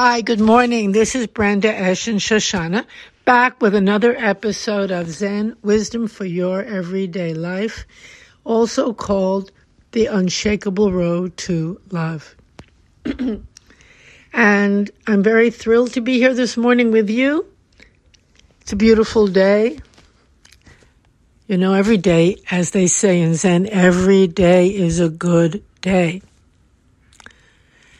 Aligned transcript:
Hi, 0.00 0.20
good 0.20 0.38
morning. 0.38 0.92
This 0.92 1.16
is 1.16 1.26
Brenda 1.26 1.76
Esh 1.76 2.06
and 2.06 2.20
Shoshana 2.20 2.86
back 3.24 3.60
with 3.60 3.74
another 3.74 4.14
episode 4.16 4.92
of 4.92 5.10
Zen 5.10 5.56
Wisdom 5.62 6.06
for 6.06 6.24
Your 6.24 6.62
Everyday 6.62 7.34
Life, 7.34 7.84
also 8.44 8.92
called 8.92 9.50
The 9.90 10.06
Unshakable 10.06 10.92
Road 10.92 11.36
to 11.38 11.80
Love. 11.90 12.36
and 14.32 14.90
I'm 15.08 15.22
very 15.24 15.50
thrilled 15.50 15.94
to 15.94 16.00
be 16.00 16.18
here 16.18 16.32
this 16.32 16.56
morning 16.56 16.92
with 16.92 17.10
you. 17.10 17.44
It's 18.60 18.72
a 18.72 18.76
beautiful 18.76 19.26
day. 19.26 19.80
You 21.48 21.58
know, 21.58 21.74
every 21.74 21.96
day, 21.96 22.36
as 22.52 22.70
they 22.70 22.86
say 22.86 23.20
in 23.20 23.34
Zen, 23.34 23.66
every 23.66 24.28
day 24.28 24.68
is 24.68 25.00
a 25.00 25.08
good 25.08 25.64
day. 25.80 26.22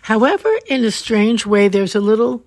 However, 0.08 0.50
in 0.66 0.86
a 0.86 0.90
strange 0.90 1.44
way, 1.44 1.68
there's 1.68 1.94
a 1.94 2.00
little 2.00 2.42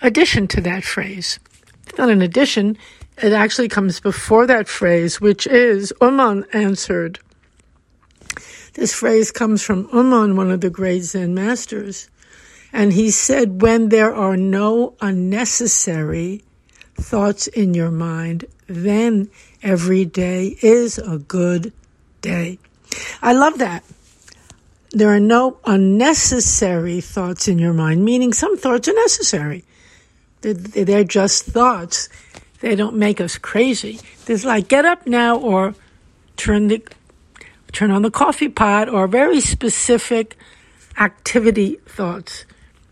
addition 0.00 0.48
to 0.48 0.60
that 0.62 0.84
phrase. 0.84 1.38
It's 1.86 1.98
not 1.98 2.08
an 2.08 2.22
addition, 2.22 2.78
it 3.18 3.34
actually 3.34 3.68
comes 3.68 4.00
before 4.00 4.46
that 4.46 4.68
phrase, 4.68 5.20
which 5.20 5.46
is 5.46 5.92
Ummon 6.00 6.46
answered. 6.54 7.18
This 8.72 8.94
phrase 8.94 9.30
comes 9.30 9.62
from 9.62 9.86
Ummon, 9.88 10.34
one 10.34 10.50
of 10.50 10.62
the 10.62 10.70
great 10.70 11.02
Zen 11.02 11.34
masters. 11.34 12.08
And 12.72 12.94
he 12.94 13.10
said, 13.10 13.60
when 13.60 13.90
there 13.90 14.14
are 14.14 14.38
no 14.38 14.94
unnecessary 15.02 16.42
thoughts 16.94 17.48
in 17.48 17.74
your 17.74 17.90
mind, 17.90 18.46
then 18.66 19.28
every 19.62 20.06
day 20.06 20.56
is 20.62 20.96
a 20.96 21.18
good 21.18 21.74
day. 22.22 22.58
I 23.20 23.34
love 23.34 23.58
that 23.58 23.84
there 24.92 25.08
are 25.08 25.20
no 25.20 25.56
unnecessary 25.64 27.00
thoughts 27.00 27.48
in 27.48 27.58
your 27.58 27.72
mind, 27.72 28.04
meaning 28.04 28.32
some 28.32 28.56
thoughts 28.58 28.88
are 28.88 28.94
necessary. 28.94 29.64
They're, 30.42 30.54
they're 30.54 31.04
just 31.04 31.46
thoughts. 31.46 32.08
They 32.60 32.76
don't 32.76 32.96
make 32.96 33.20
us 33.20 33.38
crazy. 33.38 34.00
There's 34.26 34.44
like 34.44 34.68
get 34.68 34.84
up 34.84 35.06
now 35.06 35.38
or 35.38 35.74
turn 36.36 36.68
the 36.68 36.82
turn 37.72 37.90
on 37.90 38.02
the 38.02 38.10
coffee 38.10 38.48
pot 38.48 38.88
or 38.88 39.08
very 39.08 39.40
specific 39.40 40.36
activity 40.98 41.78
thoughts. 41.86 42.44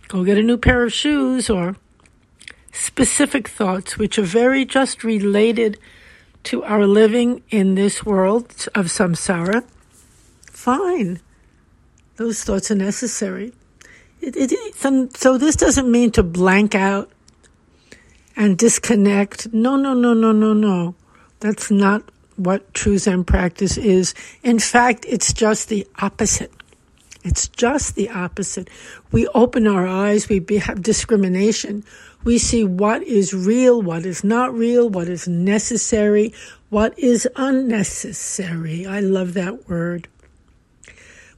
Go 0.08 0.24
get 0.24 0.38
a 0.38 0.42
new 0.42 0.56
pair 0.56 0.82
of 0.82 0.92
shoes 0.92 1.50
or 1.50 1.76
specific 2.72 3.46
thoughts 3.46 3.98
which 3.98 4.18
are 4.18 4.22
very 4.22 4.64
just 4.64 5.04
related 5.04 5.78
to 6.44 6.64
our 6.64 6.86
living 6.86 7.42
in 7.50 7.74
this 7.74 8.06
world 8.06 8.68
of 8.74 8.86
samsara. 8.86 9.64
Fine. 10.50 11.20
Those 12.20 12.44
thoughts 12.44 12.70
are 12.70 12.74
necessary. 12.74 13.54
It, 14.20 14.36
it, 14.36 15.16
so 15.16 15.38
this 15.38 15.56
doesn't 15.56 15.90
mean 15.90 16.10
to 16.10 16.22
blank 16.22 16.74
out 16.74 17.10
and 18.36 18.58
disconnect. 18.58 19.50
No, 19.54 19.76
no, 19.76 19.94
no, 19.94 20.12
no, 20.12 20.30
no, 20.30 20.52
no. 20.52 20.94
That's 21.38 21.70
not 21.70 22.02
what 22.36 22.74
true 22.74 22.98
Zen 22.98 23.24
practice 23.24 23.78
is. 23.78 24.12
In 24.42 24.58
fact, 24.58 25.06
it's 25.08 25.32
just 25.32 25.70
the 25.70 25.86
opposite. 26.02 26.52
It's 27.24 27.48
just 27.48 27.94
the 27.94 28.10
opposite. 28.10 28.68
We 29.10 29.26
open 29.28 29.66
our 29.66 29.86
eyes, 29.86 30.28
we 30.28 30.40
be, 30.40 30.58
have 30.58 30.82
discrimination. 30.82 31.84
We 32.22 32.36
see 32.36 32.64
what 32.64 33.02
is 33.02 33.32
real, 33.32 33.80
what 33.80 34.04
is 34.04 34.22
not 34.22 34.52
real, 34.52 34.90
what 34.90 35.08
is 35.08 35.26
necessary, 35.26 36.34
what 36.68 36.98
is 36.98 37.26
unnecessary. 37.36 38.84
I 38.84 39.00
love 39.00 39.32
that 39.32 39.70
word 39.70 40.06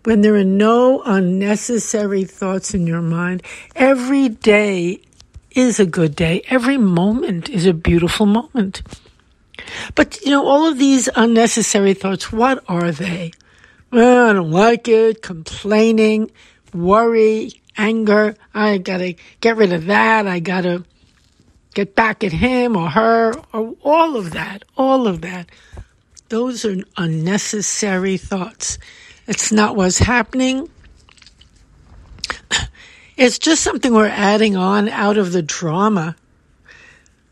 when 0.05 0.21
there 0.21 0.35
are 0.35 0.45
no 0.45 1.03
unnecessary 1.03 2.25
thoughts 2.25 2.75
in 2.75 2.87
your 2.87 3.03
mind, 3.03 3.43
every 3.77 4.29
day 4.29 5.01
is 5.53 5.79
a 5.79 5.87
good 5.87 6.17
day. 6.17 6.43
Every 6.49 6.79
moment 6.79 7.49
is 7.49 7.67
a 7.67 7.73
beautiful 7.73 8.27
moment. 8.27 8.83
But, 9.95 10.21
you 10.23 10.31
know, 10.31 10.47
all 10.47 10.67
of 10.67 10.79
these 10.79 11.09
unnecessary 11.15 11.95
thoughts, 11.95 12.33
what 12.33 12.65
are 12.69 12.91
they? 12.91 13.33
Well, 13.91 14.31
I 14.31 14.33
don't 14.33 14.51
like 14.51 14.89
it, 14.89 15.23
complaining, 15.23 16.31
worry, 16.73 17.53
anger. 17.77 18.35
I 18.55 18.79
gotta 18.79 19.17
get 19.41 19.57
rid 19.57 19.73
of 19.73 19.87
that. 19.87 20.27
I 20.27 20.41
gotta 20.41 20.85
get 21.75 21.95
back 21.95 22.25
at 22.25 22.33
him 22.33 22.77
or 22.77 22.89
her 22.91 23.35
or 23.53 23.75
all 23.83 24.17
of 24.17 24.33
that, 24.33 24.65
all 24.77 25.07
of 25.07 25.21
that. 25.21 25.51
Those 26.29 26.65
are 26.65 26.77
unnecessary 26.97 28.17
thoughts. 28.17 28.79
It's 29.27 29.53
not 29.53 29.77
what's 29.77 29.99
happening. 29.99 30.69
It's 33.17 33.39
just 33.39 33.63
something 33.63 33.93
we're 33.93 34.07
adding 34.09 34.57
on 34.57 34.89
out 34.89 35.19
of 35.19 35.33
the 35.33 35.43
drama, 35.43 36.17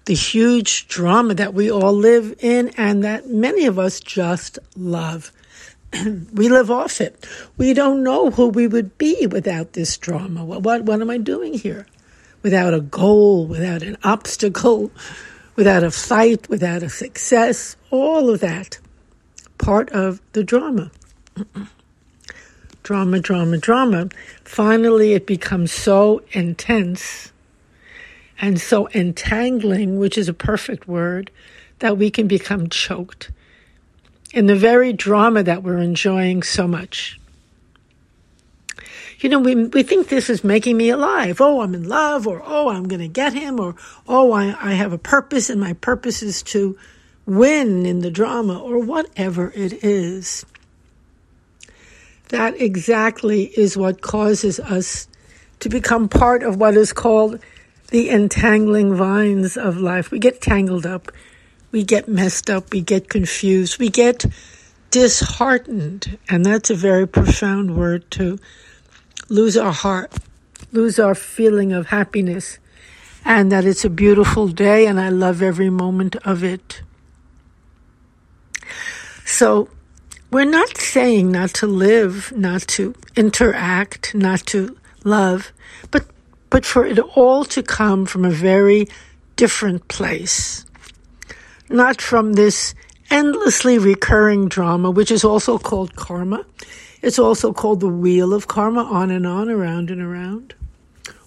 the 0.05 0.15
huge 0.15 0.87
drama 0.89 1.35
that 1.35 1.55
we 1.55 1.71
all 1.71 1.93
live 1.93 2.35
in 2.39 2.69
and 2.77 3.03
that 3.03 3.29
many 3.29 3.67
of 3.67 3.79
us 3.79 3.99
just 3.99 4.59
love. 4.77 5.33
we 6.33 6.49
live 6.49 6.71
off 6.71 7.01
it. 7.01 7.27
We 7.57 7.73
don't 7.73 8.05
know 8.05 8.31
who 8.31 8.49
we 8.49 8.67
would 8.67 8.99
be 8.99 9.27
without 9.27 9.73
this 9.73 9.97
drama. 9.97 10.45
What, 10.45 10.63
what, 10.63 10.83
what 10.83 11.01
am 11.01 11.11
I 11.11 11.19
doing 11.19 11.55
here? 11.55 11.87
Without 12.43 12.75
a 12.75 12.81
goal, 12.81 13.47
without 13.47 13.83
an 13.83 13.97
obstacle, 14.05 14.93
without 15.57 15.83
a 15.83 15.91
fight, 15.91 16.49
without 16.49 16.83
a 16.83 16.89
success, 16.89 17.77
all 17.91 18.31
of 18.31 18.41
that. 18.41 18.79
Part 19.59 19.91
of 19.91 20.21
the 20.33 20.45
drama 20.45 20.93
drama, 22.91 23.21
drama, 23.21 23.57
drama, 23.57 24.09
finally 24.43 25.13
it 25.13 25.25
becomes 25.25 25.71
so 25.71 26.21
intense 26.33 27.31
and 28.41 28.61
so 28.61 28.89
entangling, 28.89 29.97
which 29.97 30.19
is 30.19 30.29
a 30.29 30.35
perfect 30.35 30.89
word, 30.89 31.31
that 31.79 31.97
we 31.97 32.11
can 32.11 32.27
become 32.27 32.69
choked 32.69 33.31
in 34.35 34.47
the 34.47 34.57
very 34.57 34.93
drama 34.93 35.41
that 35.41 35.63
we're 35.63 35.79
enjoying 35.79 36.43
so 36.43 36.67
much. 36.67 37.21
You 39.21 39.29
know, 39.29 39.39
we, 39.39 39.55
we 39.67 39.85
think 39.85 40.09
this 40.09 40.29
is 40.29 40.43
making 40.43 40.77
me 40.77 40.91
alive. 40.91 41.41
Oh, 41.41 41.61
I'm 41.61 41.77
in 41.77 41.89
love, 41.89 42.27
or 42.27 42.43
oh, 42.45 42.71
I'm 42.71 42.89
going 42.89 43.03
to 43.03 43.07
get 43.07 43.35
him, 43.35 43.61
or 43.61 43.77
oh, 44.09 44.33
I, 44.33 44.47
I 44.61 44.73
have 44.73 44.93
a 44.93 44.99
purpose, 44.99 45.49
and 45.49 45.61
my 45.61 45.75
purpose 45.75 46.25
is 46.25 46.43
to 46.43 46.77
win 47.25 47.87
in 47.87 48.01
the 48.01 48.11
drama, 48.11 48.59
or 48.59 48.81
whatever 48.81 49.53
it 49.55 49.85
is. 49.85 50.45
That 52.31 52.61
exactly 52.61 53.45
is 53.57 53.77
what 53.77 54.03
causes 54.03 54.61
us 54.61 55.09
to 55.59 55.69
become 55.69 56.09
part 56.09 56.45
of 56.45 56.57
what 56.57 56.77
is 56.77 56.93
called 56.93 57.41
the 57.89 58.09
entangling 58.09 58.95
vines 58.95 59.57
of 59.57 59.79
life. 59.79 60.13
We 60.13 60.21
get 60.21 60.41
tangled 60.41 60.87
up, 60.87 61.11
we 61.73 61.83
get 61.83 62.07
messed 62.07 62.49
up, 62.49 62.73
we 62.73 62.83
get 62.83 63.09
confused, 63.09 63.81
we 63.81 63.89
get 63.89 64.25
disheartened. 64.93 66.19
And 66.29 66.47
that's 66.47 66.71
a 66.71 66.77
very 66.77 67.07
profound 67.07 67.77
word 67.77 68.09
to 68.13 68.39
lose 69.29 69.57
our 69.57 69.73
heart, 69.73 70.15
lose 70.71 71.01
our 71.01 71.17
feeling 71.17 71.73
of 71.73 71.89
happiness, 71.89 72.61
and 73.25 73.51
that 73.51 73.65
it's 73.65 73.85
a 73.85 73.91
beautiful 73.91 74.47
day 74.47 74.87
and 74.87 75.01
I 75.01 75.09
love 75.09 75.43
every 75.43 75.69
moment 75.69 76.15
of 76.25 76.45
it. 76.45 76.83
So 79.25 79.69
we're 80.31 80.45
not 80.45 80.77
saying 80.77 81.33
not 81.33 81.51
to 81.55 81.67
live, 81.67 82.33
not 82.37 82.63
to 82.63 82.95
interact, 83.17 84.15
not 84.15 84.41
to 84.47 84.77
love, 85.03 85.53
but, 85.91 86.07
but 86.51 86.65
for 86.65 86.87
it 86.87 86.99
all 87.17 87.45
to 87.47 87.63
come 87.63 88.07
from 88.07 88.25
a 88.25 88.31
very 88.31 88.87
different 89.35 89.89
place. 89.89 90.65
Not 91.69 92.01
from 92.01 92.35
this 92.35 92.75
endlessly 93.11 93.79
recurring 93.79 94.49
drama, 94.49 94.91
which 94.91 95.11
is 95.11 95.25
also 95.25 95.59
called 95.59 95.97
karma. 95.97 96.45
It's 97.03 97.19
also 97.19 97.53
called 97.53 97.81
the 97.81 97.89
wheel 97.89 98.33
of 98.33 98.47
karma, 98.47 98.85
on 98.85 99.11
and 99.11 99.27
on, 99.27 99.51
around 99.51 99.91
and 99.91 100.01
around. 100.01 100.55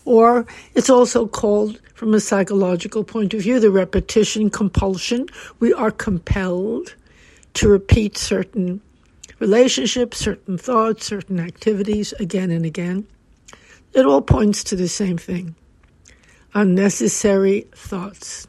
Or 0.05 0.45
it's 0.75 0.89
also 0.89 1.27
called, 1.27 1.79
from 1.93 2.13
a 2.13 2.19
psychological 2.19 3.03
point 3.03 3.33
of 3.33 3.41
view, 3.41 3.59
the 3.59 3.71
repetition 3.71 4.49
compulsion. 4.49 5.27
We 5.59 5.73
are 5.73 5.91
compelled 5.91 6.95
to 7.55 7.67
repeat 7.67 8.17
certain 8.17 8.81
relationships, 9.43 10.19
certain 10.19 10.57
thoughts, 10.57 11.05
certain 11.05 11.37
activities 11.37 12.13
again 12.13 12.49
and 12.49 12.65
again. 12.65 13.05
It 13.91 14.05
all 14.05 14.21
points 14.21 14.63
to 14.65 14.77
the 14.77 14.87
same 14.87 15.17
thing 15.17 15.55
unnecessary 16.55 17.67
thoughts. 17.75 18.47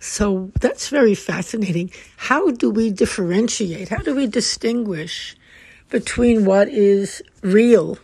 So 0.00 0.50
that's 0.60 0.90
very 0.90 1.14
fascinating. 1.14 1.90
How 2.16 2.50
do 2.50 2.68
we 2.70 2.90
differentiate? 2.90 3.88
How 3.88 4.02
do 4.08 4.14
we 4.14 4.26
distinguish 4.26 5.34
between 5.88 6.44
what 6.44 6.68
is 6.68 7.22
real 7.42 7.96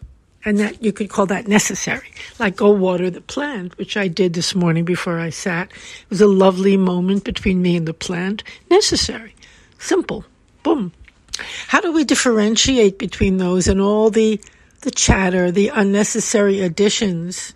and 0.46 0.58
that 0.58 0.82
you 0.82 0.92
could 0.92 1.10
call 1.10 1.26
that 1.26 1.48
necessary? 1.48 2.10
Like 2.38 2.56
go 2.56 2.70
water 2.70 3.10
the 3.10 3.20
plant, 3.20 3.76
which 3.76 3.96
I 3.96 4.08
did 4.08 4.32
this 4.32 4.54
morning 4.54 4.84
before 4.84 5.18
I 5.18 5.30
sat. 5.30 5.70
It 5.70 6.10
was 6.10 6.20
a 6.22 6.28
lovely 6.44 6.76
moment 6.78 7.24
between 7.24 7.60
me 7.60 7.76
and 7.76 7.86
the 7.86 7.94
plant. 7.94 8.42
Necessary. 8.70 9.33
Simple. 9.84 10.24
Boom. 10.62 10.92
How 11.68 11.82
do 11.82 11.92
we 11.92 12.04
differentiate 12.04 12.98
between 12.98 13.36
those 13.36 13.68
and 13.68 13.82
all 13.82 14.08
the 14.08 14.40
the 14.80 14.90
chatter, 14.90 15.50
the 15.50 15.68
unnecessary 15.68 16.62
additions, 16.62 17.52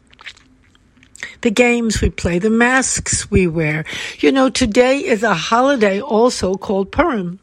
the 1.41 1.51
games 1.51 2.03
we 2.03 2.11
play, 2.11 2.39
the 2.39 2.51
masks 2.51 3.31
we 3.31 3.47
wear. 3.47 3.87
You 4.19 4.31
know, 4.31 4.51
today 4.51 4.99
is 4.99 5.23
a 5.23 5.33
holiday 5.33 6.03
also 6.03 6.57
called 6.57 6.93
Purim. 6.93 7.39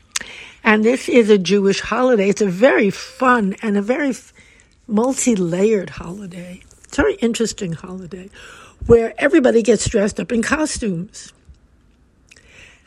And 0.64 0.86
this 0.86 1.10
is 1.10 1.32
a 1.32 1.40
Jewish 1.40 1.80
holiday. 1.80 2.30
It's 2.30 2.42
a 2.42 2.48
very 2.48 2.92
fun 2.92 3.56
and 3.64 3.78
a 3.78 3.82
very 3.82 4.14
multi 4.88 5.36
layered 5.36 5.90
holiday. 5.90 6.62
It's 6.84 7.00
a 7.00 7.02
very 7.02 7.16
interesting 7.16 7.74
holiday 7.74 8.30
where 8.86 9.16
everybody 9.18 9.64
gets 9.64 9.90
dressed 9.90 10.20
up 10.20 10.32
in 10.32 10.44
costumes. 10.44 11.34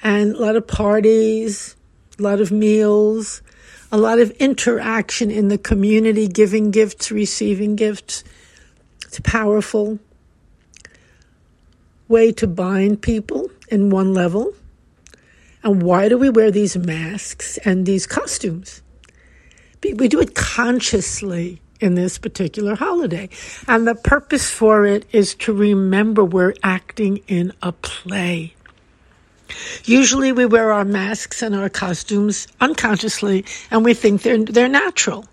And 0.01 0.37
a 0.37 0.39
lot 0.39 0.55
of 0.55 0.65
parties, 0.65 1.75
a 2.19 2.23
lot 2.23 2.41
of 2.41 2.51
meals, 2.51 3.43
a 3.93 3.99
lot 3.99 4.19
of 4.19 4.31
interaction 4.33 5.31
in 5.31 5.49
the 5.49 5.59
community, 5.59 6.27
giving 6.27 6.71
gifts, 6.71 7.11
receiving 7.13 7.77
gifts. 7.77 8.25
It's 9.07 9.19
a 9.19 9.23
powerful 9.23 9.99
way 12.09 12.33
to 12.33 12.47
bind 12.47 13.03
people 13.03 13.51
in 13.69 13.91
one 13.91 14.15
level. 14.15 14.53
And 15.63 15.83
why 15.83 16.09
do 16.09 16.19
we 16.19 16.29
wear 16.29 16.51
these 16.51 16.77
masks 16.77 17.59
and 17.59 17.87
these 17.87 18.07
costumes? 18.07 18.83
We 19.83 20.09
do 20.09 20.21
it 20.21 20.35
consciously 20.35 21.61
in 21.81 21.95
this 21.95 22.19
particular 22.19 22.75
holiday. 22.75 23.29
And 23.69 23.87
the 23.87 23.95
purpose 23.95 24.51
for 24.51 24.87
it 24.87 25.07
is 25.13 25.35
to 25.37 25.53
remember 25.53 26.25
we're 26.25 26.55
acting 26.63 27.19
in 27.29 27.53
a 27.63 27.73
play. 27.73 28.55
Usually 29.85 30.33
we 30.33 30.47
wear 30.47 30.73
our 30.73 30.85
masks 30.85 31.43
and 31.43 31.55
our 31.55 31.69
costumes 31.69 32.49
unconsciously 32.61 33.45
and 33.71 33.85
we 33.85 33.95
think 33.95 34.23
they're, 34.23 34.45
they're 34.45 34.69
natural. 34.69 35.25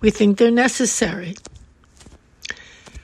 We 0.00 0.10
think 0.10 0.38
they're 0.38 0.50
necessary. 0.50 1.34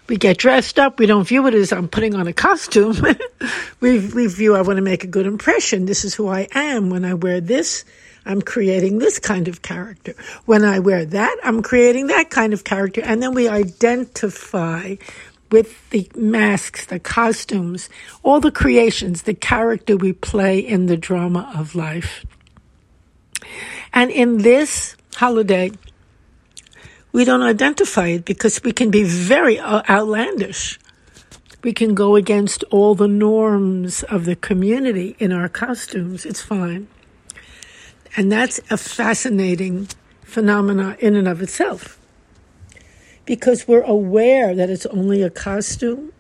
We 0.06 0.16
get 0.16 0.36
dressed 0.36 0.78
up. 0.78 0.98
We 0.98 1.06
don't 1.06 1.26
view 1.26 1.46
it 1.46 1.54
as 1.54 1.72
I'm 1.72 1.88
putting 1.88 2.14
on 2.14 2.26
a 2.26 2.32
costume. 2.32 2.94
we, 3.80 4.06
we 4.08 4.26
view 4.26 4.54
I 4.54 4.60
want 4.60 4.76
to 4.76 4.82
make 4.82 5.02
a 5.02 5.08
good 5.08 5.26
impression. 5.26 5.86
This 5.86 6.04
is 6.04 6.14
who 6.14 6.28
I 6.28 6.46
am. 6.54 6.90
When 6.90 7.04
I 7.04 7.14
wear 7.14 7.40
this, 7.40 7.84
I'm 8.26 8.42
creating 8.42 8.98
this 8.98 9.18
kind 9.18 9.48
of 9.48 9.62
character. 9.62 10.14
When 10.44 10.64
I 10.64 10.78
wear 10.78 11.06
that, 11.06 11.36
I'm 11.42 11.62
creating 11.62 12.08
that 12.08 12.30
kind 12.30 12.52
of 12.52 12.64
character. 12.64 13.00
And 13.02 13.22
then 13.22 13.32
we 13.32 13.48
identify 13.48 14.96
with 15.54 15.88
the 15.90 16.10
masks, 16.16 16.86
the 16.86 16.98
costumes, 16.98 17.88
all 18.24 18.40
the 18.40 18.50
creations, 18.50 19.22
the 19.22 19.34
character 19.34 19.96
we 19.96 20.12
play 20.12 20.58
in 20.58 20.86
the 20.86 20.96
drama 20.96 21.48
of 21.54 21.76
life. 21.76 22.26
And 23.92 24.10
in 24.10 24.38
this 24.38 24.96
holiday, 25.14 25.70
we 27.12 27.24
don't 27.24 27.42
identify 27.42 28.08
it 28.08 28.24
because 28.24 28.64
we 28.64 28.72
can 28.72 28.90
be 28.90 29.04
very 29.04 29.60
uh, 29.60 29.84
outlandish. 29.88 30.80
We 31.62 31.72
can 31.72 31.94
go 31.94 32.16
against 32.16 32.64
all 32.72 32.96
the 32.96 33.06
norms 33.06 34.02
of 34.02 34.24
the 34.24 34.34
community 34.34 35.14
in 35.20 35.30
our 35.30 35.48
costumes. 35.48 36.26
It's 36.26 36.42
fine. 36.42 36.88
And 38.16 38.32
that's 38.32 38.58
a 38.70 38.76
fascinating 38.76 39.86
phenomena 40.24 40.96
in 40.98 41.14
and 41.14 41.28
of 41.28 41.40
itself 41.40 42.00
because 43.24 43.66
we're 43.66 43.82
aware 43.82 44.54
that 44.54 44.70
it's 44.70 44.86
only 44.86 45.22
a 45.22 45.30
costume. 45.30 46.12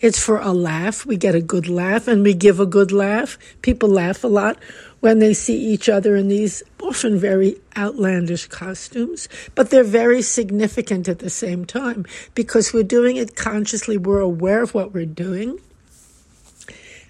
It's 0.00 0.18
for 0.18 0.38
a 0.38 0.52
laugh. 0.52 1.04
We 1.04 1.16
get 1.16 1.34
a 1.34 1.42
good 1.42 1.68
laugh 1.68 2.08
and 2.08 2.22
we 2.22 2.32
give 2.32 2.58
a 2.58 2.66
good 2.66 2.90
laugh. 2.90 3.36
People 3.60 3.90
laugh 3.90 4.24
a 4.24 4.28
lot 4.28 4.58
when 5.00 5.18
they 5.18 5.34
see 5.34 5.58
each 5.58 5.88
other 5.88 6.16
in 6.16 6.28
these 6.28 6.62
often 6.80 7.18
very 7.18 7.56
outlandish 7.76 8.46
costumes, 8.46 9.28
but 9.54 9.70
they're 9.70 9.84
very 9.84 10.22
significant 10.22 11.06
at 11.08 11.18
the 11.18 11.30
same 11.30 11.66
time 11.66 12.06
because 12.34 12.72
we're 12.72 12.82
doing 12.82 13.16
it 13.16 13.36
consciously. 13.36 13.98
We're 13.98 14.20
aware 14.20 14.62
of 14.62 14.74
what 14.74 14.94
we're 14.94 15.04
doing. 15.04 15.58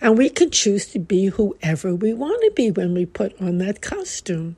And 0.00 0.16
we 0.16 0.28
can 0.30 0.50
choose 0.50 0.86
to 0.92 0.98
be 0.98 1.26
whoever 1.26 1.94
we 1.94 2.14
want 2.14 2.40
to 2.42 2.52
be 2.56 2.70
when 2.70 2.94
we 2.94 3.06
put 3.06 3.40
on 3.40 3.58
that 3.58 3.82
costume. 3.82 4.56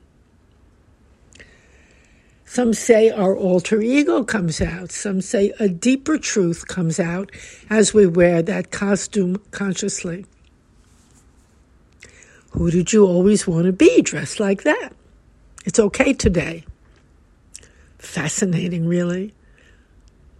Some 2.53 2.75
say 2.75 3.09
our 3.09 3.35
alter 3.35 3.81
ego 3.81 4.23
comes 4.23 4.61
out. 4.61 4.91
Some 4.91 5.21
say 5.21 5.53
a 5.59 5.67
deeper 5.67 6.19
truth 6.19 6.67
comes 6.67 6.99
out 6.99 7.31
as 7.67 7.95
we 7.95 8.05
wear 8.05 8.43
that 8.43 8.69
costume 8.69 9.41
consciously. 9.49 10.27
Who 12.51 12.69
did 12.69 12.93
you 12.93 13.07
always 13.07 13.47
want 13.47 13.65
to 13.65 13.71
be 13.71 14.03
dressed 14.03 14.39
like 14.39 14.61
that? 14.65 14.89
It's 15.65 15.79
okay 15.79 16.13
today. 16.13 16.63
Fascinating, 17.97 18.85
really. 18.85 19.33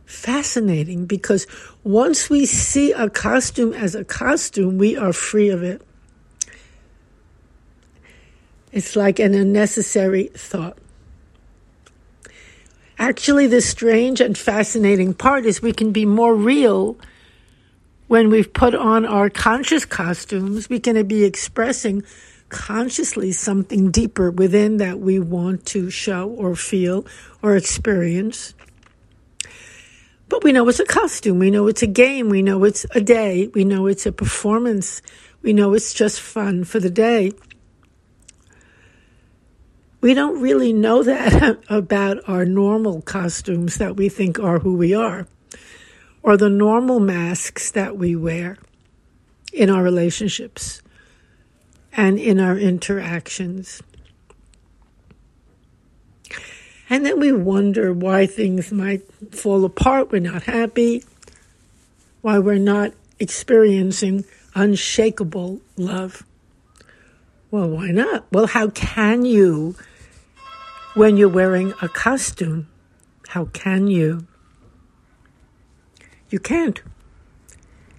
Fascinating 0.05 1.07
because 1.07 1.47
once 1.83 2.29
we 2.29 2.45
see 2.45 2.91
a 2.91 3.09
costume 3.09 3.73
as 3.73 3.95
a 3.95 4.05
costume, 4.05 4.77
we 4.77 4.95
are 4.95 5.13
free 5.13 5.49
of 5.49 5.63
it. 5.63 5.81
It's 8.71 8.95
like 8.95 9.17
an 9.17 9.33
unnecessary 9.33 10.25
thought. 10.35 10.77
Actually, 12.99 13.47
the 13.47 13.61
strange 13.61 14.21
and 14.21 14.37
fascinating 14.37 15.13
part 15.13 15.45
is 15.45 15.61
we 15.61 15.73
can 15.73 15.91
be 15.91 16.05
more 16.05 16.35
real 16.35 16.97
when 18.07 18.29
we've 18.29 18.53
put 18.53 18.75
on 18.75 19.05
our 19.05 19.29
conscious 19.29 19.85
costumes. 19.85 20.69
We 20.69 20.79
can 20.79 21.05
be 21.07 21.23
expressing 21.23 22.03
consciously 22.49 23.31
something 23.31 23.89
deeper 23.89 24.29
within 24.29 24.77
that 24.77 24.99
we 24.99 25.19
want 25.19 25.65
to 25.65 25.89
show 25.89 26.29
or 26.29 26.55
feel 26.55 27.05
or 27.41 27.55
experience. 27.55 28.53
But 30.29 30.43
we 30.43 30.51
know 30.51 30.67
it's 30.69 30.79
a 30.79 30.85
costume. 30.85 31.39
We 31.39 31.51
know 31.51 31.67
it's 31.67 31.81
a 31.81 31.87
game. 31.87 32.29
We 32.29 32.41
know 32.41 32.63
it's 32.63 32.85
a 32.91 33.01
day. 33.01 33.47
We 33.47 33.65
know 33.65 33.87
it's 33.87 34.05
a 34.05 34.11
performance. 34.11 35.01
We 35.41 35.53
know 35.53 35.73
it's 35.73 35.93
just 35.93 36.21
fun 36.21 36.63
for 36.63 36.79
the 36.79 36.89
day 36.89 37.33
we 40.03 40.13
don't 40.13 40.41
really 40.41 40.73
know 40.73 41.01
that 41.01 41.63
about 41.69 42.17
our 42.27 42.43
normal 42.43 43.01
costumes 43.01 43.77
that 43.77 43.95
we 43.95 44.09
think 44.09 44.37
are 44.37 44.59
who 44.59 44.75
we 44.75 44.93
are, 44.93 45.25
or 46.21 46.35
the 46.35 46.49
normal 46.49 46.99
masks 46.99 47.71
that 47.71 47.97
we 47.97 48.13
wear 48.13 48.57
in 49.53 49.69
our 49.69 49.81
relationships 49.81 50.81
and 51.93 52.19
in 52.19 52.37
our 52.37 52.57
interactions. 52.57 53.81
And 56.89 57.05
then 57.05 57.17
we 57.17 57.31
wonder 57.31 57.93
why 57.93 58.25
things 58.25 58.73
might 58.73 59.03
fall 59.33 59.63
apart. 59.63 60.11
We're 60.11 60.19
not 60.19 60.43
happy, 60.43 61.05
why 62.21 62.39
we're 62.39 62.57
not 62.57 62.91
experiencing 63.19 64.25
unshakable 64.53 65.61
love. 65.77 66.23
Well, 67.51 67.69
why 67.69 67.91
not? 67.91 68.25
Well, 68.33 68.47
how 68.47 68.67
can 68.69 69.23
you 69.23 69.77
when 70.93 71.17
you're 71.17 71.29
wearing 71.29 71.73
a 71.81 71.89
costume. 71.89 72.67
How 73.29 73.45
can 73.45 73.87
you? 73.87 74.27
You 76.29 76.39
can't. 76.39 76.81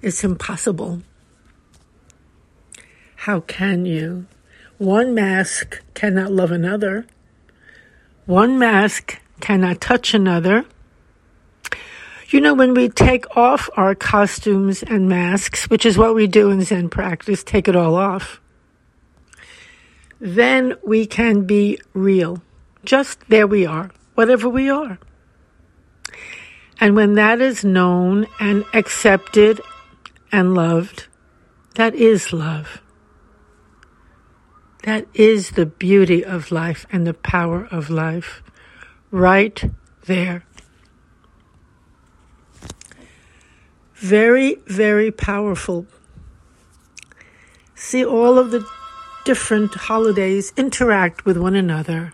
It's 0.02 0.22
impossible. 0.22 1.02
How 3.16 3.40
can 3.40 3.86
you? 3.86 4.26
One 4.78 5.14
mask 5.14 5.82
cannot 5.94 6.30
love 6.30 6.50
another. 6.50 7.06
One 8.26 8.58
mask 8.58 9.18
cannot 9.40 9.80
touch 9.80 10.14
another. 10.14 10.64
You 12.28 12.40
know, 12.40 12.54
when 12.54 12.74
we 12.74 12.88
take 12.88 13.36
off 13.36 13.68
our 13.76 13.94
costumes 13.94 14.82
and 14.82 15.08
masks, 15.08 15.70
which 15.70 15.86
is 15.86 15.96
what 15.96 16.14
we 16.14 16.26
do 16.26 16.50
in 16.50 16.62
Zen 16.62 16.88
practice, 16.88 17.44
take 17.44 17.68
it 17.68 17.76
all 17.76 17.94
off, 17.94 18.40
then 20.20 20.74
we 20.82 21.06
can 21.06 21.44
be 21.44 21.78
real. 21.92 22.42
Just 22.84 23.18
there 23.28 23.46
we 23.46 23.66
are, 23.66 23.90
whatever 24.14 24.48
we 24.48 24.68
are. 24.68 24.98
And 26.80 26.94
when 26.94 27.14
that 27.14 27.40
is 27.40 27.64
known 27.64 28.26
and 28.40 28.64
accepted 28.74 29.60
and 30.30 30.54
loved, 30.54 31.06
that 31.76 31.94
is 31.94 32.32
love. 32.32 32.80
That 34.82 35.06
is 35.14 35.52
the 35.52 35.66
beauty 35.66 36.24
of 36.24 36.52
life 36.52 36.86
and 36.92 37.06
the 37.06 37.14
power 37.14 37.66
of 37.70 37.88
life 37.88 38.42
right 39.10 39.64
there. 40.04 40.44
Very, 43.94 44.56
very 44.66 45.10
powerful. 45.10 45.86
See 47.74 48.04
all 48.04 48.38
of 48.38 48.50
the 48.50 48.66
different 49.24 49.74
holidays 49.74 50.52
interact 50.56 51.24
with 51.24 51.38
one 51.38 51.54
another. 51.54 52.12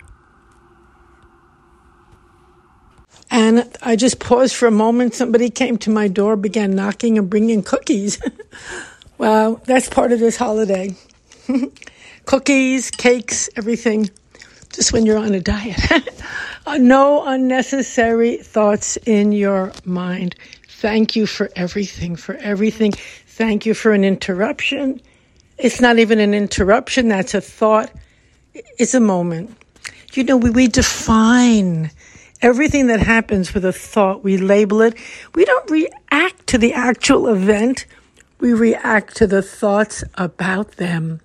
And 3.31 3.77
I 3.91 3.97
just 3.97 4.21
paused 4.21 4.55
for 4.55 4.69
a 4.69 4.71
moment. 4.71 5.15
Somebody 5.15 5.51
came 5.51 5.77
to 5.79 5.91
my 5.91 6.07
door, 6.07 6.37
began 6.37 6.77
knocking 6.77 7.19
and 7.19 7.29
bringing 7.29 7.61
cookies. 7.65 8.21
well, 9.19 9.61
that's 9.65 9.89
part 9.89 10.13
of 10.13 10.21
this 10.21 10.37
holiday. 10.37 10.95
cookies, 12.25 12.93
cakes, 12.93 13.51
everything. 13.57 14.09
just 14.73 14.93
when 14.93 15.07
you're 15.07 15.19
on 15.19 15.35
a 15.35 15.41
diet. 15.41 15.81
Uh, 16.67 16.77
no 16.77 17.27
unnecessary 17.27 18.37
thoughts 18.37 18.99
in 19.07 19.33
your 19.33 19.73
mind. 19.87 20.37
Thank 20.69 21.17
you 21.17 21.27
for 21.27 21.49
everything, 21.57 22.17
for 22.17 22.35
everything. 22.35 22.93
Thank 22.93 23.65
you 23.65 23.73
for 23.73 23.93
an 23.93 24.05
interruption. 24.05 25.01
It's 25.57 25.81
not 25.81 25.99
even 25.99 26.21
an 26.21 26.35
interruption, 26.35 27.09
that's 27.09 27.33
a 27.33 27.41
thought. 27.41 27.91
It's 28.55 28.93
a 28.93 29.01
moment. 29.01 29.57
You 30.13 30.25
know, 30.25 30.37
we, 30.37 30.51
we 30.51 30.69
define 30.69 31.91
everything 32.43 32.87
that 32.89 33.01
happens 33.01 33.55
with 33.55 33.65
a 33.65 33.73
thought, 33.73 34.25
we 34.25 34.37
label 34.37 34.81
it. 34.83 34.95
We 35.35 35.45
don't 35.45 35.71
react 35.71 36.47
to 36.49 36.59
the 36.59 36.73
actual 36.73 37.29
event, 37.29 37.87
we 38.41 38.53
react 38.53 39.17
to 39.17 39.27
the 39.27 39.43
thoughts 39.43 40.03
about 40.15 40.73
them. 40.73 41.21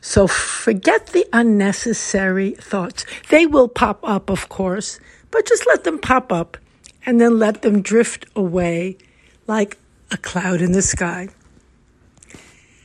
So 0.00 0.26
forget 0.26 1.08
the 1.08 1.26
unnecessary 1.32 2.52
thoughts. 2.52 3.04
They 3.30 3.46
will 3.46 3.68
pop 3.68 4.00
up, 4.04 4.30
of 4.30 4.48
course, 4.48 5.00
but 5.30 5.46
just 5.46 5.66
let 5.66 5.84
them 5.84 5.98
pop 5.98 6.30
up 6.30 6.56
and 7.04 7.20
then 7.20 7.38
let 7.38 7.62
them 7.62 7.82
drift 7.82 8.26
away 8.36 8.98
like 9.46 9.78
a 10.10 10.16
cloud 10.16 10.60
in 10.60 10.72
the 10.72 10.82
sky. 10.82 11.28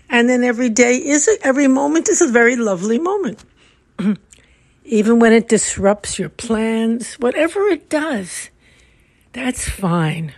And 0.10 0.28
then 0.28 0.44
every 0.44 0.70
day 0.70 0.96
is 0.96 1.28
a, 1.28 1.46
every 1.46 1.68
moment 1.68 2.10
is 2.10 2.22
a 2.22 2.28
very 2.28 2.56
lovely 2.56 3.00
moment. 3.00 3.44
Even 4.84 5.20
when 5.20 5.34
it 5.34 5.48
disrupts 5.48 6.18
your 6.18 6.30
plans, 6.30 7.14
whatever 7.16 7.68
it 7.68 7.90
does, 7.90 8.50
that's 9.34 9.70
fine. 9.70 10.34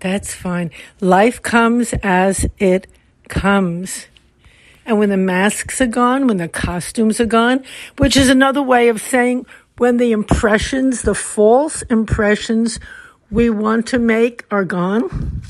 That's 0.00 0.34
fine. 0.34 0.70
Life 1.00 1.42
comes 1.42 1.92
as 2.02 2.46
it 2.58 2.86
comes. 3.28 4.06
And 4.86 4.98
when 4.98 5.10
the 5.10 5.16
masks 5.16 5.80
are 5.80 5.86
gone, 5.86 6.26
when 6.26 6.38
the 6.38 6.48
costumes 6.48 7.20
are 7.20 7.26
gone, 7.26 7.62
which 7.98 8.16
is 8.16 8.28
another 8.28 8.62
way 8.62 8.88
of 8.88 9.00
saying 9.00 9.44
when 9.76 9.98
the 9.98 10.12
impressions, 10.12 11.02
the 11.02 11.14
false 11.14 11.82
impressions 11.82 12.80
we 13.30 13.50
want 13.50 13.86
to 13.88 13.98
make 13.98 14.44
are 14.50 14.64
gone, 14.64 15.42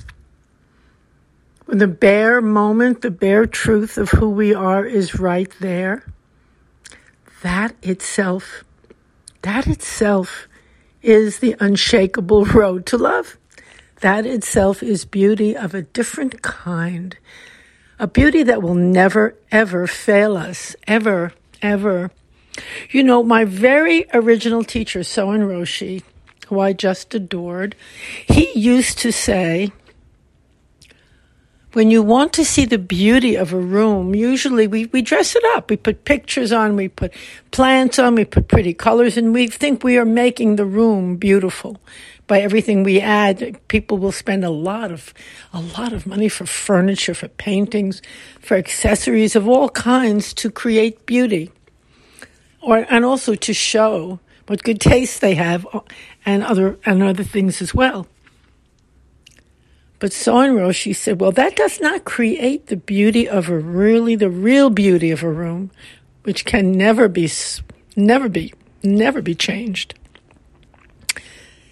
when 1.66 1.78
the 1.78 1.86
bare 1.86 2.40
moment, 2.40 3.02
the 3.02 3.10
bare 3.10 3.46
truth 3.46 3.98
of 3.98 4.10
who 4.10 4.30
we 4.30 4.54
are 4.54 4.84
is 4.84 5.20
right 5.20 5.52
there, 5.60 6.04
that 7.42 7.74
itself, 7.82 8.64
that 9.42 9.66
itself 9.66 10.48
is 11.02 11.38
the 11.38 11.56
unshakable 11.60 12.44
road 12.60 12.86
to 12.86 12.98
love. 12.98 13.36
That 14.00 14.26
itself 14.26 14.82
is 14.82 15.04
beauty 15.04 15.56
of 15.56 15.74
a 15.74 15.82
different 15.82 16.42
kind 16.42 17.16
a 17.98 18.06
beauty 18.06 18.42
that 18.44 18.62
will 18.62 18.74
never, 18.74 19.34
ever 19.50 19.86
fail 19.86 20.36
us, 20.36 20.76
ever, 20.86 21.32
ever. 21.60 22.10
You 22.90 23.02
know, 23.02 23.22
my 23.22 23.44
very 23.44 24.06
original 24.14 24.62
teacher, 24.64 25.00
Soen 25.00 25.40
Roshi, 25.40 26.02
who 26.46 26.60
I 26.60 26.72
just 26.72 27.14
adored, 27.14 27.74
he 28.26 28.56
used 28.58 28.98
to 28.98 29.12
say, 29.12 29.72
when 31.78 31.92
you 31.92 32.02
want 32.02 32.32
to 32.32 32.44
see 32.44 32.64
the 32.64 32.76
beauty 32.76 33.36
of 33.36 33.52
a 33.52 33.56
room, 33.56 34.12
usually 34.12 34.66
we, 34.66 34.86
we 34.86 35.00
dress 35.00 35.36
it 35.36 35.44
up. 35.54 35.70
We 35.70 35.76
put 35.76 36.04
pictures 36.04 36.50
on, 36.50 36.74
we 36.74 36.88
put 36.88 37.14
plants 37.52 38.00
on, 38.00 38.16
we 38.16 38.24
put 38.24 38.48
pretty 38.48 38.74
colors, 38.74 39.16
and 39.16 39.32
we 39.32 39.46
think 39.46 39.84
we 39.84 39.96
are 39.96 40.04
making 40.04 40.56
the 40.56 40.64
room 40.64 41.14
beautiful 41.14 41.80
by 42.26 42.40
everything 42.40 42.82
we 42.82 43.00
add, 43.00 43.56
people 43.68 43.96
will 43.96 44.10
spend 44.10 44.44
a 44.44 44.50
lot 44.50 44.90
of 44.90 45.14
a 45.52 45.60
lot 45.60 45.92
of 45.92 46.04
money 46.04 46.28
for 46.28 46.46
furniture, 46.46 47.14
for 47.14 47.28
paintings, 47.28 48.02
for 48.40 48.56
accessories 48.56 49.36
of 49.36 49.46
all 49.46 49.68
kinds 49.68 50.34
to 50.34 50.50
create 50.50 51.06
beauty, 51.06 51.52
or 52.60 52.86
and 52.90 53.04
also 53.04 53.36
to 53.36 53.54
show 53.54 54.18
what 54.48 54.64
good 54.64 54.80
taste 54.80 55.20
they 55.20 55.36
have, 55.36 55.64
uh, 55.72 55.78
and 56.26 56.42
other 56.42 56.76
and 56.84 57.04
other 57.04 57.22
things 57.22 57.62
as 57.62 57.72
well. 57.72 58.08
But 59.98 60.12
Soen 60.12 60.54
Roshi 60.54 60.94
said, 60.94 61.20
well, 61.20 61.32
that 61.32 61.56
does 61.56 61.80
not 61.80 62.04
create 62.04 62.68
the 62.68 62.76
beauty 62.76 63.28
of 63.28 63.48
a 63.48 63.58
really, 63.58 64.14
the 64.14 64.30
real 64.30 64.70
beauty 64.70 65.10
of 65.10 65.22
a 65.22 65.30
room, 65.30 65.70
which 66.22 66.44
can 66.44 66.72
never 66.72 67.08
be, 67.08 67.28
never 67.96 68.28
be, 68.28 68.54
never 68.82 69.20
be 69.20 69.34
changed. 69.34 69.94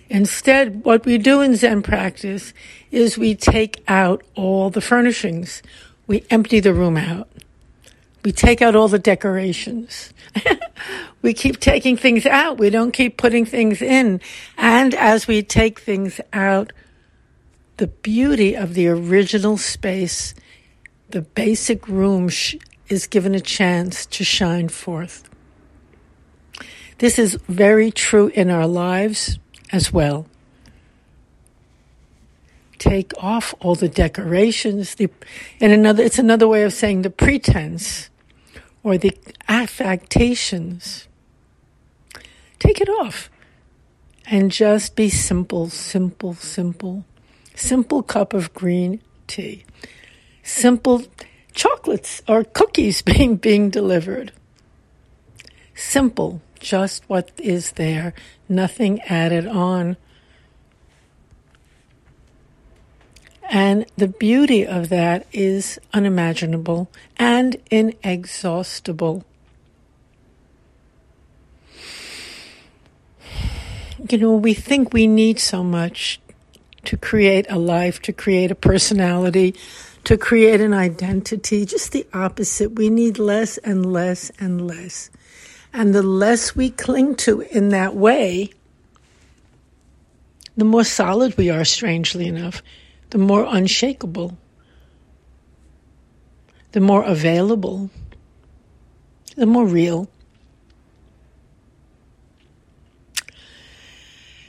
Instead, 0.08 0.84
what 0.84 1.04
we 1.04 1.18
do 1.18 1.40
in 1.40 1.56
Zen 1.56 1.82
practice 1.82 2.52
is 2.90 3.18
we 3.18 3.34
take 3.34 3.82
out 3.88 4.24
all 4.34 4.70
the 4.70 4.80
furnishings. 4.80 5.62
We 6.06 6.24
empty 6.30 6.60
the 6.60 6.74
room 6.74 6.96
out. 6.96 7.28
We 8.24 8.32
take 8.32 8.60
out 8.60 8.74
all 8.74 8.88
the 8.88 8.98
decorations. 8.98 10.12
we 11.22 11.32
keep 11.32 11.60
taking 11.60 11.96
things 11.96 12.26
out. 12.26 12.58
We 12.58 12.70
don't 12.70 12.92
keep 12.92 13.16
putting 13.16 13.44
things 13.44 13.82
in. 13.82 14.20
And 14.56 14.94
as 14.94 15.28
we 15.28 15.42
take 15.42 15.80
things 15.80 16.20
out, 16.32 16.72
the 17.76 17.86
beauty 17.86 18.54
of 18.54 18.74
the 18.74 18.88
original 18.88 19.56
space, 19.56 20.34
the 21.10 21.22
basic 21.22 21.86
room 21.88 22.28
sh- 22.28 22.56
is 22.88 23.06
given 23.06 23.34
a 23.34 23.40
chance 23.40 24.06
to 24.06 24.24
shine 24.24 24.68
forth. 24.68 25.28
This 26.98 27.18
is 27.18 27.34
very 27.48 27.90
true 27.90 28.28
in 28.28 28.50
our 28.50 28.66
lives 28.66 29.38
as 29.70 29.92
well. 29.92 30.26
Take 32.78 33.12
off 33.18 33.54
all 33.60 33.74
the 33.74 33.88
decorations, 33.88 34.94
the, 34.94 35.10
and 35.60 35.72
another, 35.72 36.02
it's 36.02 36.18
another 36.18 36.48
way 36.48 36.62
of 36.62 36.72
saying 36.72 37.02
the 37.02 37.10
pretense 37.10 38.10
or 38.82 38.96
the 38.96 39.16
affectations. 39.48 41.08
Take 42.58 42.80
it 42.80 42.88
off 42.88 43.30
and 44.26 44.50
just 44.50 44.96
be 44.96 45.08
simple, 45.08 45.68
simple, 45.68 46.34
simple. 46.34 47.04
Simple 47.56 48.02
cup 48.02 48.34
of 48.34 48.52
green 48.52 49.00
tea. 49.26 49.64
Simple 50.42 51.02
chocolates 51.54 52.22
or 52.28 52.44
cookies 52.44 53.00
being, 53.10 53.36
being 53.36 53.70
delivered. 53.70 54.30
Simple, 55.74 56.42
just 56.60 57.02
what 57.08 57.32
is 57.38 57.72
there, 57.72 58.12
nothing 58.46 59.00
added 59.02 59.46
on. 59.46 59.96
And 63.48 63.86
the 63.96 64.08
beauty 64.08 64.66
of 64.66 64.90
that 64.90 65.26
is 65.32 65.78
unimaginable 65.94 66.90
and 67.16 67.56
inexhaustible. 67.70 69.24
You 74.10 74.18
know, 74.18 74.34
we 74.36 74.52
think 74.52 74.92
we 74.92 75.06
need 75.06 75.38
so 75.38 75.64
much 75.64 76.20
to 76.86 76.96
create 76.96 77.46
a 77.50 77.58
life, 77.58 78.00
to 78.02 78.12
create 78.12 78.50
a 78.50 78.54
personality, 78.54 79.54
to 80.04 80.16
create 80.16 80.60
an 80.60 80.72
identity. 80.72 81.66
Just 81.66 81.92
the 81.92 82.06
opposite. 82.12 82.72
We 82.72 82.90
need 82.90 83.18
less 83.18 83.58
and 83.58 83.92
less 83.92 84.30
and 84.38 84.66
less. 84.66 85.10
And 85.72 85.94
the 85.94 86.02
less 86.02 86.56
we 86.56 86.70
cling 86.70 87.16
to 87.16 87.42
in 87.42 87.68
that 87.70 87.94
way, 87.94 88.50
the 90.56 90.64
more 90.64 90.84
solid 90.84 91.36
we 91.36 91.50
are, 91.50 91.64
strangely 91.64 92.26
enough, 92.26 92.62
the 93.10 93.18
more 93.18 93.46
unshakable, 93.48 94.38
the 96.72 96.80
more 96.80 97.04
available, 97.04 97.90
the 99.36 99.46
more 99.46 99.66
real. 99.66 100.08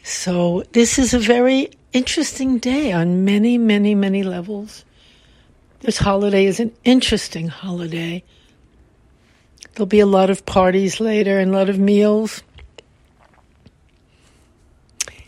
So, 0.04 0.64
this 0.72 0.98
is 0.98 1.14
a 1.14 1.20
very 1.20 1.72
interesting 1.98 2.60
day 2.60 2.92
on 2.92 3.26
many, 3.26 3.58
many, 3.58 3.96
many 3.96 4.22
levels. 4.22 4.86
This 5.80 5.98
holiday 5.98 6.46
is 6.46 6.60
an 6.60 6.72
interesting 6.84 7.48
holiday. 7.48 8.24
There'll 9.74 9.88
be 9.88 10.00
a 10.00 10.06
lot 10.06 10.30
of 10.30 10.46
parties 10.46 11.00
later 11.00 11.40
and 11.40 11.50
a 11.52 11.58
lot 11.58 11.70
of 11.70 11.80
meals. 11.80 12.44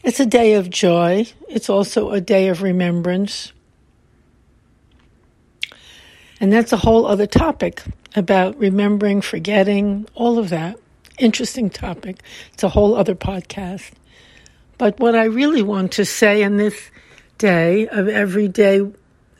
It's 0.03 0.19
a 0.19 0.27
day 0.27 0.53
of 0.53 0.69
joy. 0.69 1.25
It's 1.47 1.71
also 1.71 2.11
a 2.11 2.21
day 2.21 2.49
of 2.49 2.61
remembrance. 2.61 3.51
And 6.39 6.53
that's 6.53 6.71
a 6.71 6.77
whole 6.77 7.07
other 7.07 7.25
topic 7.25 7.81
about 8.15 8.55
remembering, 8.59 9.21
forgetting, 9.21 10.07
all 10.13 10.37
of 10.37 10.49
that. 10.49 10.79
Interesting 11.17 11.71
topic. 11.71 12.21
It's 12.53 12.63
a 12.63 12.69
whole 12.69 12.93
other 12.93 13.15
podcast. 13.15 13.89
But 14.79 14.99
what 14.99 15.13
I 15.13 15.25
really 15.25 15.61
want 15.61 15.91
to 15.93 16.05
say 16.05 16.41
in 16.41 16.57
this 16.57 16.89
day 17.37 17.87
of 17.87 18.07
everyday 18.07 18.81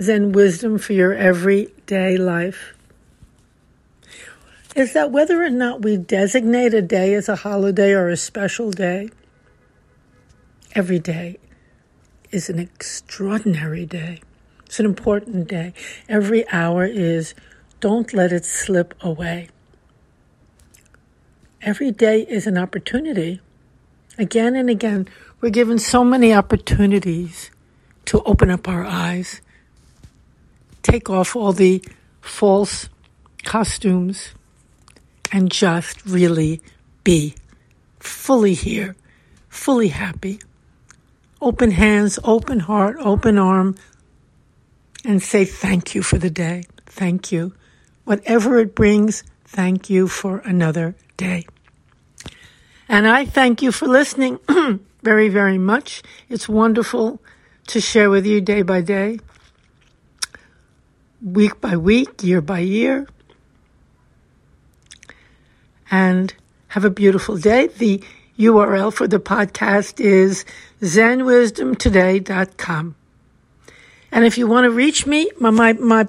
Zen 0.01 0.33
wisdom 0.33 0.77
for 0.77 0.93
your 0.93 1.13
everyday 1.15 2.17
life 2.17 2.75
is 4.75 4.93
that 4.93 5.11
whether 5.11 5.43
or 5.43 5.49
not 5.49 5.81
we 5.81 5.97
designate 5.97 6.75
a 6.75 6.81
day 6.81 7.15
as 7.15 7.27
a 7.27 7.37
holiday 7.37 7.91
or 7.93 8.09
a 8.09 8.17
special 8.17 8.69
day, 8.69 9.09
every 10.75 10.99
day 10.99 11.37
is 12.31 12.49
an 12.49 12.59
extraordinary 12.59 13.85
day. 13.85 14.21
It's 14.67 14.79
an 14.79 14.85
important 14.85 15.47
day. 15.47 15.73
Every 16.07 16.47
hour 16.49 16.85
is, 16.85 17.33
don't 17.79 18.13
let 18.13 18.31
it 18.31 18.45
slip 18.45 18.93
away. 19.01 19.49
every 21.61 21.91
day 21.91 22.21
is 22.21 22.47
an 22.47 22.57
opportunity. 22.57 23.41
Again 24.17 24.55
and 24.55 24.69
again, 24.69 25.07
we're 25.41 25.49
given 25.49 25.79
so 25.79 26.03
many 26.03 26.33
opportunities 26.33 27.51
to 28.05 28.21
open 28.23 28.49
up 28.49 28.67
our 28.67 28.83
eyes, 28.83 29.41
take 30.83 31.09
off 31.09 31.35
all 31.35 31.53
the 31.53 31.83
false 32.21 32.89
costumes, 33.43 34.29
and 35.31 35.51
just 35.51 36.05
really 36.05 36.61
be 37.03 37.35
fully 37.99 38.53
here, 38.53 38.95
fully 39.47 39.89
happy. 39.89 40.39
Open 41.41 41.71
hands, 41.71 42.19
open 42.23 42.59
heart, 42.59 42.97
open 42.99 43.37
arm, 43.37 43.75
and 45.05 45.23
say 45.23 45.45
thank 45.45 45.95
you 45.95 46.03
for 46.03 46.17
the 46.17 46.29
day. 46.29 46.63
Thank 46.85 47.31
you. 47.31 47.53
Whatever 48.03 48.59
it 48.59 48.75
brings, 48.75 49.23
thank 49.45 49.89
you 49.89 50.07
for 50.07 50.39
another 50.39 50.95
day. 51.15 51.45
And 52.89 53.07
I 53.07 53.23
thank 53.25 53.61
you 53.61 53.71
for 53.71 53.87
listening 53.87 54.39
very, 55.01 55.29
very 55.29 55.57
much. 55.57 56.03
It's 56.29 56.49
wonderful 56.49 57.21
to 57.67 57.79
share 57.79 58.09
with 58.09 58.25
you 58.25 58.41
day 58.41 58.61
by 58.61 58.81
day, 58.81 59.19
week 61.21 61.61
by 61.61 61.77
week, 61.77 62.21
year 62.23 62.41
by 62.41 62.59
year. 62.59 63.07
And 65.91 66.33
have 66.69 66.85
a 66.85 66.89
beautiful 66.89 67.37
day. 67.37 67.67
The 67.67 68.01
URL 68.37 68.93
for 68.93 69.07
the 69.07 69.19
podcast 69.19 69.99
is 69.99 70.45
zenwisdomtoday.com. 70.81 72.95
And 74.11 74.25
if 74.25 74.37
you 74.37 74.47
want 74.47 74.65
to 74.65 74.71
reach 74.71 75.05
me, 75.05 75.29
my, 75.39 75.51
my, 75.51 75.73
my 75.73 76.07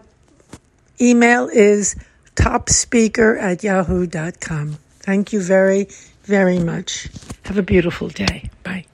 email 1.00 1.48
is 1.48 1.96
topspeaker 2.36 3.36
at 3.40 3.64
yahoo.com. 3.64 4.78
Thank 5.00 5.32
you 5.32 5.42
very, 5.42 5.88
very 6.30 6.60
much. 6.60 7.08
Have 7.46 7.58
a 7.58 7.62
beautiful 7.62 8.08
day. 8.08 8.50
Bye. 8.62 8.89